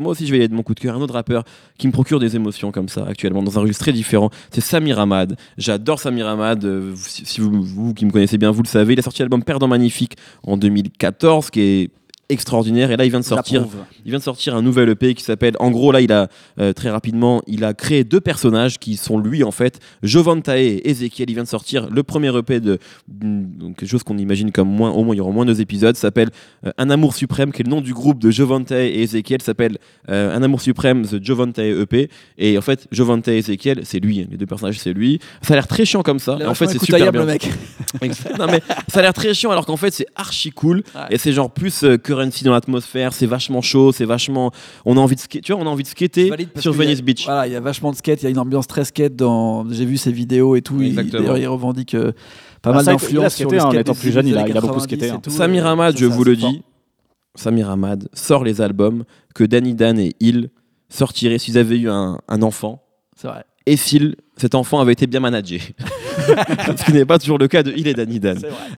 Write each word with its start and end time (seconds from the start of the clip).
Moi 0.00 0.12
aussi, 0.12 0.26
je 0.26 0.32
vais 0.32 0.38
y 0.38 0.40
aller 0.40 0.48
de 0.48 0.54
mon 0.54 0.62
coup 0.62 0.74
de 0.74 0.80
cœur. 0.80 0.96
Un 0.96 1.00
autre 1.00 1.14
rappeur 1.14 1.44
qui 1.78 1.86
me 1.86 1.92
procure 1.92 2.18
des 2.18 2.34
émotions 2.36 2.72
comme 2.72 2.88
ça 2.88 3.04
actuellement, 3.06 3.42
dans 3.42 3.58
un 3.58 3.62
registre 3.62 3.84
très 3.84 3.92
différent, 3.92 4.30
c'est 4.50 4.60
Samir 4.60 4.98
Ahmad. 4.98 5.36
J'adore 5.58 6.00
Samir 6.00 6.26
Ahmad. 6.26 6.64
euh, 6.64 6.94
Si 6.96 7.40
vous 7.40 7.94
qui 7.94 8.06
me 8.06 8.10
connaissez 8.10 8.38
bien, 8.38 8.50
vous 8.50 8.62
le 8.62 8.68
savez. 8.68 8.94
Il 8.94 8.98
a 8.98 9.02
sorti 9.02 9.22
l'album 9.22 9.42
Perdant 9.44 9.68
Magnifique 9.68 10.16
en 10.42 10.56
2014, 10.56 11.50
qui 11.50 11.60
est 11.60 11.90
extraordinaire. 12.30 12.90
Et 12.90 12.96
là, 12.96 13.04
il 13.04 13.10
vient 13.10 13.20
de 13.20 13.24
sortir. 13.24 13.66
Il 14.04 14.10
vient 14.10 14.18
de 14.18 14.24
sortir 14.24 14.54
un 14.54 14.62
nouvel 14.62 14.88
EP 14.88 15.14
qui 15.14 15.22
s'appelle. 15.22 15.54
En 15.60 15.70
gros, 15.70 15.92
là, 15.92 16.00
il 16.00 16.12
a 16.12 16.28
euh, 16.58 16.72
très 16.72 16.90
rapidement, 16.90 17.42
il 17.46 17.64
a 17.64 17.74
créé 17.74 18.04
deux 18.04 18.20
personnages 18.20 18.78
qui 18.78 18.96
sont 18.96 19.18
lui 19.18 19.44
en 19.44 19.50
fait, 19.50 19.80
Jovantae 20.02 20.58
et 20.58 20.88
Ezekiel. 20.88 21.30
Il 21.30 21.34
vient 21.34 21.42
de 21.42 21.48
sortir 21.48 21.88
le 21.90 22.02
premier 22.02 22.36
EP 22.36 22.60
de 22.60 22.78
donc, 23.08 23.76
quelque 23.76 23.88
chose 23.88 24.02
qu'on 24.02 24.18
imagine 24.18 24.52
comme 24.52 24.68
moins, 24.68 24.90
au 24.90 25.04
moins 25.04 25.14
il 25.14 25.18
y 25.18 25.20
aura 25.20 25.30
au 25.30 25.34
moins 25.34 25.44
deux 25.44 25.60
épisodes. 25.60 25.96
S'appelle 25.96 26.30
euh, 26.64 26.72
Un 26.78 26.90
amour 26.90 27.14
suprême, 27.14 27.52
qui 27.52 27.62
est 27.62 27.64
le 27.64 27.70
nom 27.70 27.80
du 27.80 27.92
groupe 27.92 28.20
de 28.20 28.30
Jovantae 28.30 28.86
et 28.86 29.02
Ezekiel. 29.02 29.42
S'appelle 29.42 29.78
euh, 30.08 30.34
Un 30.34 30.42
amour 30.42 30.60
suprême, 30.60 31.06
The 31.06 31.22
Jovantae 31.22 31.82
EP. 31.82 32.08
Et 32.38 32.56
en 32.56 32.62
fait, 32.62 32.86
Jovantae 32.90 33.32
et 33.32 33.38
Ezekiel, 33.38 33.80
c'est 33.84 34.00
lui. 34.00 34.26
Les 34.30 34.36
deux 34.36 34.46
personnages, 34.46 34.78
c'est 34.78 34.92
lui. 34.92 35.18
Ça 35.42 35.54
a 35.54 35.56
l'air 35.56 35.66
très 35.66 35.84
chiant 35.84 36.02
comme 36.02 36.18
ça. 36.18 36.38
A 36.40 36.48
en 36.48 36.54
fait, 36.54 36.68
c'est 36.68 36.78
super 36.78 37.12
bien. 37.12 37.20
le 37.20 37.26
mec. 37.26 37.48
Non 38.38 38.46
mais 38.46 38.62
ça 38.88 39.00
a 39.00 39.02
l'air 39.02 39.12
très 39.12 39.34
chiant 39.34 39.50
alors 39.50 39.66
qu'en 39.66 39.76
fait 39.76 39.92
c'est 39.92 40.06
archi 40.16 40.50
cool 40.50 40.82
Ouais. 40.94 41.02
et 41.10 41.18
c'est 41.18 41.32
genre 41.32 41.50
plus 41.50 41.82
euh, 41.84 41.96
currency 41.96 42.44
dans 42.44 42.52
l'atmosphère, 42.52 43.12
c'est 43.12 43.26
vachement 43.26 43.60
chaud, 43.62 43.92
c'est 43.92 44.04
vachement 44.04 44.50
on 44.84 44.96
a 44.96 45.00
envie 45.00 45.14
de 45.16 45.20
skater, 45.20 45.40
tu 45.42 45.52
vois, 45.52 45.60
on 45.62 45.66
a 45.66 45.70
envie 45.70 45.82
de 45.82 45.88
skater 45.88 46.30
sur 46.58 46.72
a- 46.72 46.76
Venice 46.76 47.02
Beach. 47.02 47.24
Voilà, 47.24 47.46
il 47.46 47.52
y 47.52 47.56
a 47.56 47.60
vachement 47.60 47.90
de 47.90 47.96
skate, 47.96 48.22
il 48.22 48.24
y 48.24 48.26
a 48.28 48.30
une 48.30 48.38
ambiance 48.38 48.66
très 48.66 48.84
skate 48.84 49.16
dans. 49.16 49.68
J'ai 49.70 49.84
vu 49.84 49.96
ses 49.96 50.12
vidéos 50.12 50.56
et 50.56 50.62
tout. 50.62 50.80
il-. 50.80 50.94
D'ailleurs, 50.94 51.36
il 51.38 51.46
revendique 51.48 51.94
euh, 51.94 52.12
pas 52.62 52.70
Ah, 52.70 52.74
mal 52.74 52.84
d'influence 52.84 53.34
sur 53.34 53.50
le 53.50 53.58
hein, 53.58 53.64
en 53.64 53.70
skate 53.70 53.80
étant 53.80 53.94
plus 53.94 54.12
jeune, 54.12 54.26
il 54.26 54.36
a- 54.36 54.46
il 54.48 54.56
a 54.56 54.60
beaucoup 54.60 54.74
90 54.78 54.82
skaté, 54.84 55.10
hein. 55.10 55.20
Samir 55.28 55.66
euh, 55.66 55.76
ça, 55.76 55.96
je 55.96 56.06
vous 56.06 56.24
le 56.24 56.36
dis, 56.36 56.62
Samir 57.34 57.70
Ahmad 57.70 58.08
sort 58.12 58.44
les 58.44 58.60
albums 58.60 59.04
que 59.34 59.44
Danny 59.44 59.74
Dan 59.74 59.98
et 59.98 60.14
Il 60.20 60.50
sortiraient 60.88 61.38
s'ils 61.38 61.58
avaient 61.58 61.78
eu 61.78 61.88
un, 61.88 62.18
un 62.28 62.42
enfant 62.42 62.82
C'est 63.16 63.28
vrai. 63.28 63.44
et 63.66 63.76
s'il 63.76 64.16
cet 64.36 64.54
enfant 64.54 64.80
avait 64.80 64.92
été 64.92 65.06
bien 65.06 65.20
managé. 65.20 65.60
Ce 66.76 66.84
qui 66.84 66.92
n'est 66.92 67.04
pas 67.04 67.18
toujours 67.18 67.38
le 67.38 67.48
cas 67.48 67.62
de 67.62 67.72
Il 67.76 67.86
et 67.88 67.94
Danny 67.94 68.20
Dan. 68.20 68.38